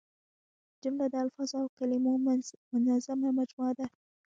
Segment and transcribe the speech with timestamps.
[0.81, 2.13] جمله د الفاظو او کلیمو
[2.81, 3.87] منظمه مجموعه ده.